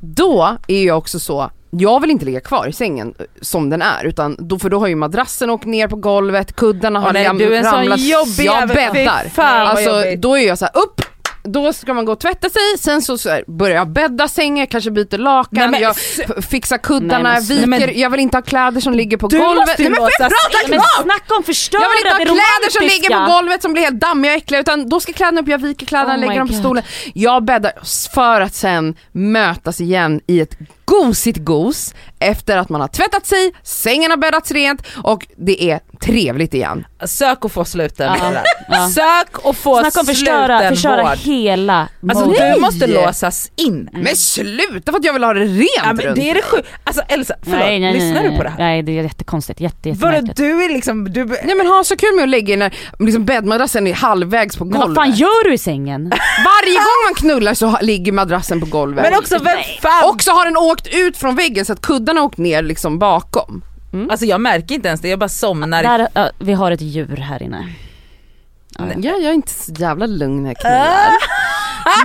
då 0.00 0.56
är 0.68 0.84
jag 0.84 0.98
också 0.98 1.18
så, 1.20 1.50
jag 1.70 2.00
vill 2.00 2.10
inte 2.10 2.24
ligga 2.24 2.40
kvar 2.40 2.66
i 2.66 2.72
sängen 2.72 3.14
eh, 3.18 3.24
som 3.40 3.70
den 3.70 3.82
är 3.82 4.04
utan 4.04 4.36
då, 4.38 4.58
för 4.58 4.70
då 4.70 4.78
har 4.78 4.86
ju 4.86 4.94
madrassen 4.96 5.50
åkt 5.50 5.64
ner 5.64 5.88
på 5.88 5.96
golvet, 5.96 6.56
kuddarna 6.56 7.00
har 7.00 7.06
Åh, 7.06 7.12
nej, 7.12 7.26
ram- 7.26 7.38
du 7.38 7.54
är 7.54 7.58
en 7.58 7.64
sån 7.64 7.74
ramlat, 7.74 8.00
jobbig 8.00 8.44
jag 8.44 8.68
bäddar. 8.68 9.30
Alltså 9.36 9.90
jobbigt. 9.90 10.22
då 10.22 10.38
är 10.38 10.46
jag 10.46 10.58
så 10.58 10.64
här, 10.64 10.76
upp, 10.76 11.00
då 11.44 11.72
ska 11.72 11.94
man 11.94 12.04
gå 12.04 12.12
och 12.12 12.20
tvätta 12.20 12.48
sig, 12.50 12.62
sen 12.78 13.02
så, 13.02 13.18
så 13.18 13.28
här, 13.30 13.44
börjar 13.46 13.76
jag 13.76 13.88
bädda 13.88 14.28
sängen, 14.28 14.66
kanske 14.66 14.90
byter 14.90 15.18
lakan, 15.18 15.48
Nej, 15.52 15.68
men 15.68 15.80
jag 15.80 15.96
fixar 16.44 16.78
kuddarna, 16.78 17.22
Nej, 17.22 17.32
men 17.32 17.42
viker, 17.56 17.66
nej, 17.66 17.80
men- 17.86 17.98
jag 18.00 18.10
vill 18.10 18.20
inte 18.20 18.36
ha 18.36 18.42
kläder 18.42 18.80
som 18.80 18.92
ligger 18.92 19.16
på 19.16 19.28
Du 19.28 19.38
golvet. 19.38 19.56
måste 19.68 19.82
ju 19.82 19.88
Nej, 19.88 20.00
men 20.00 20.00
får 20.00 20.10
jag 20.18 20.30
låtsas- 20.30 20.52
prata 20.52 20.68
Men 20.68 21.04
snacka 21.04 21.34
om 21.34 21.42
förstöra 21.42 21.82
Jag 21.82 21.88
vill 21.90 21.98
inte 21.98 22.10
ha 22.10 22.16
kläder 22.24 22.70
som 22.70 22.82
ligger 22.86 23.26
på 23.26 23.32
golvet 23.32 23.62
som 23.62 23.72
blir 23.72 23.82
helt 23.82 24.00
dammiga 24.00 24.32
och 24.32 24.36
äckliga 24.38 24.60
utan 24.60 24.88
då 24.88 25.00
ska 25.00 25.12
kläderna 25.12 25.40
upp, 25.40 25.48
jag 25.48 25.58
viker 25.58 25.86
kläderna, 25.86 26.14
Oh 26.14 26.20
lägger 26.20 26.38
dem 26.38 26.48
på 26.48 26.54
God. 26.54 26.62
stolen. 26.62 26.84
Jag 27.14 27.44
bäddar 27.44 27.72
för 28.14 28.40
att 28.40 28.54
sen 28.54 28.94
mötas 29.12 29.80
igen 29.80 30.20
i 30.26 30.40
ett 30.40 30.56
gosigt 30.84 31.38
gos 31.38 31.94
efter 32.22 32.56
att 32.56 32.68
man 32.68 32.80
har 32.80 32.88
tvättat 32.88 33.26
sig, 33.26 33.52
sängen 33.62 34.10
har 34.10 34.18
bäddats 34.18 34.50
rent 34.50 34.82
och 35.02 35.26
det 35.36 35.70
är 35.70 35.80
trevligt 36.04 36.54
igen. 36.54 36.86
Sök 37.04 37.44
och 37.44 37.52
få 37.52 37.64
sluten. 37.64 38.12
Ja. 38.68 38.88
Sök 38.88 39.38
och 39.38 39.56
få 39.56 39.80
Snacka 39.80 40.00
om 40.00 40.06
förstöra, 40.06 40.68
förstöra 40.68 41.02
vård. 41.02 41.16
hela 41.18 41.88
Alltså 42.08 42.24
modet. 42.26 42.54
du 42.54 42.60
måste 42.60 42.86
Nej. 42.86 42.94
låsas 43.06 43.50
in. 43.56 43.88
Men 43.92 44.16
sluta 44.16 44.92
för 44.92 44.98
att 44.98 45.04
jag 45.04 45.12
vill 45.12 45.24
ha 45.24 45.32
det 45.34 45.40
rent 45.44 45.68
Ja, 45.76 45.92
men 45.92 45.98
runt 46.06 46.16
det 46.16 46.30
är 46.30 46.34
det 46.34 46.42
sjukt. 46.42 46.68
Alltså 46.84 47.02
Elsa, 47.08 47.34
förlåt, 47.42 47.58
nej, 47.60 47.80
nej, 47.80 47.92
lyssnar 47.94 48.22
nej, 48.22 48.30
du 48.30 48.36
på 48.36 48.42
det 48.42 48.48
här? 48.50 48.58
Nej 48.58 48.82
det 48.82 48.98
är 48.98 49.02
jättekonstigt, 49.02 49.60
jätte, 49.60 49.88
jättemärkligt. 49.88 50.36
du 50.36 50.64
är 50.64 50.68
liksom, 50.68 51.12
du, 51.12 51.24
Nej 51.24 51.54
men 51.56 51.66
ha 51.66 51.84
så 51.84 51.96
kul 51.96 52.14
med 52.14 52.22
att 52.22 52.28
lägga 52.28 52.52
in 52.52 52.58
när 52.58 52.74
liksom 52.98 53.24
bäddmadrassen 53.24 53.86
är 53.86 53.94
halvvägs 53.94 54.56
på 54.56 54.64
Men 54.64 54.80
golvet. 54.80 54.96
vad 54.96 55.06
fan 55.06 55.14
gör 55.14 55.44
du 55.44 55.54
i 55.54 55.58
sängen? 55.58 56.02
Varje 56.44 56.74
gång 56.76 57.02
man 57.08 57.14
knullar 57.14 57.54
så 57.54 57.78
ligger 57.80 58.12
madrassen 58.12 58.60
på 58.60 58.66
golvet. 58.66 59.04
men 59.10 59.18
också 59.18 59.38
vem 59.38 59.58
fan, 59.82 60.10
Och 60.10 60.22
så 60.22 60.30
har 60.30 60.44
den 60.44 60.56
åkt 60.56 60.86
ut 60.94 61.16
från 61.16 61.34
väggen 61.36 61.64
så 61.64 61.72
att 61.72 61.80
kuddarna 62.12 62.20
har 62.20 62.26
åkt 62.26 62.38
ner 62.38 62.62
liksom 62.62 62.98
bakom. 62.98 63.62
alltså 64.10 64.26
jag 64.26 64.40
märker 64.40 64.74
inte 64.74 64.88
ens 64.88 65.00
det, 65.00 65.08
jag 65.08 65.18
bara 65.18 65.28
somnar. 65.28 65.82
Där, 65.82 66.08
ja, 66.14 66.30
vi 66.38 66.52
har 66.52 66.70
ett 66.70 66.80
djur 66.80 67.16
här 67.16 67.42
inne. 67.42 67.68
Ja, 68.78 68.84
ja. 68.86 68.94
Ja, 68.96 69.10
jag 69.10 69.30
är 69.30 69.34
inte 69.34 69.52
så 69.52 69.72
jävla 69.72 70.06
lugn 70.06 70.42
när 70.42 70.56
jag. 70.62 71.12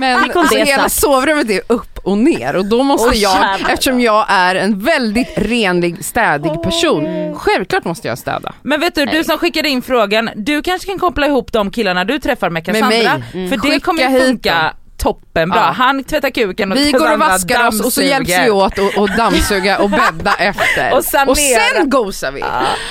Men 0.00 0.30
alltså, 0.30 0.54
det 0.54 0.64
hela 0.64 0.88
sovrummet 0.88 1.50
är 1.50 1.60
upp 1.68 1.98
och 2.04 2.18
ner 2.18 2.56
och 2.56 2.64
då 2.64 2.82
måste 2.82 3.08
Åh, 3.08 3.16
jag, 3.16 3.60
eftersom 3.70 4.00
jag 4.00 4.26
är 4.28 4.54
en 4.54 4.80
väldigt 4.80 5.32
renlig, 5.36 6.04
städig 6.04 6.62
person, 6.62 7.34
självklart 7.34 7.84
måste 7.84 8.08
jag 8.08 8.18
städa. 8.18 8.52
Men 8.62 8.80
vet 8.80 8.94
du, 8.94 9.04
du 9.06 9.12
Nej. 9.12 9.24
som 9.24 9.38
skickade 9.38 9.68
in 9.68 9.82
frågan, 9.82 10.30
du 10.36 10.62
kanske 10.62 10.88
kan 10.88 10.98
koppla 10.98 11.26
ihop 11.26 11.52
de 11.52 11.70
killarna 11.70 12.04
du 12.04 12.18
träffar 12.18 12.50
med 12.50 12.64
Cassandra. 12.64 12.88
mig. 12.88 13.06
Mm. 13.06 13.48
För 13.48 13.56
det 13.56 13.62
Skicka 13.62 13.80
kommer 13.80 14.20
funka 14.20 14.74
toppenbra. 14.98 15.58
Ja. 15.58 15.62
Han 15.62 16.04
tvättar 16.04 16.30
kuken 16.30 16.72
och 16.72 16.78
Vi 16.78 16.92
går 16.92 17.12
och 17.12 17.18
vaskar 17.18 17.68
oss 17.68 17.80
och 17.80 17.92
så 17.92 18.02
hjälps 18.02 18.30
dammsuger. 18.30 18.44
vi 18.44 18.50
åt 18.50 18.78
och, 18.78 19.02
och 19.02 19.16
dammsuga 19.16 19.78
och 19.78 19.90
bädda 19.90 20.34
efter. 20.38 20.96
Och 20.96 21.04
sanera. 21.04 21.34
sen 21.34 21.90
gosar 21.90 22.32
vi. 22.32 22.40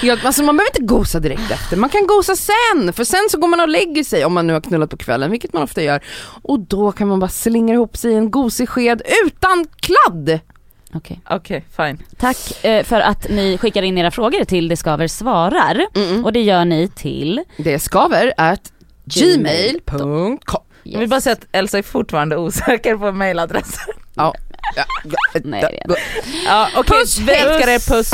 Ja, 0.08 0.18
alltså 0.24 0.44
man 0.44 0.58
behöver 0.58 0.72
inte 0.80 0.94
gosa 0.94 1.20
direkt 1.20 1.52
efter, 1.52 1.78
man 1.78 1.90
kan 1.90 2.08
gosa 2.08 2.36
sen 2.36 2.94
för 2.94 3.04
sen 3.04 3.28
så 3.32 3.38
går 3.40 3.48
man 3.48 3.60
och 3.60 3.68
lägger 3.70 4.04
sig 4.04 4.26
om 4.26 4.34
man 4.34 4.48
nu 4.48 4.54
har 4.54 4.62
knullat 4.62 4.90
på 4.90 4.98
kvällen, 4.98 5.32
vilket 5.32 5.54
man 5.54 5.64
ofta 5.64 5.82
gör. 5.84 6.02
Och 6.42 6.60
då 6.60 6.92
kan 6.92 7.08
man 7.08 7.20
bara 7.20 7.30
slingra 7.30 7.74
ihop 7.74 7.98
sig 7.98 8.12
i 8.12 8.16
en 8.16 8.32
gosig 8.32 8.70
sked 8.70 9.02
utan 9.26 9.66
kladd. 9.76 10.40
Okej. 10.94 11.22
Okej, 11.30 11.66
fine. 11.78 11.98
Tack 12.18 12.66
eh, 12.66 12.84
för 12.84 13.00
att 13.00 13.30
ni 13.30 13.58
skickar 13.58 13.82
in 13.84 13.98
era 13.98 14.12
frågor 14.12 14.44
till 14.44 14.68
Det 14.68 14.78
Skaver 14.78 15.08
svarar. 15.08 15.86
Mm-mm. 15.94 16.24
Och 16.24 16.34
det 16.34 16.42
gör 16.42 16.66
ni 16.66 16.88
till... 16.88 17.44
Det 17.58 17.80
skaver 17.80 18.34
at 18.38 18.62
gmail.com. 19.06 20.62
Jag 20.92 21.00
vill 21.00 21.10
bara 21.10 21.22
säga 21.22 21.34
att 21.34 21.46
Elsa 21.52 21.78
är 21.78 21.84
fortfarande 21.84 22.38
osäker 22.38 22.98
på 22.98 23.12
mailadressen. 23.12 23.94
Ja. 24.16 24.34
Ja, 24.76 24.84
Nej, 25.44 25.62
det 25.62 25.68
är 25.84 25.88
det. 25.88 25.96
Ja, 26.46 26.68
okej, 26.76 27.00
Puss, 27.00 27.20
vi 27.20 27.32
älskar 27.34 27.68
er, 27.70 27.80
puss. 27.80 28.12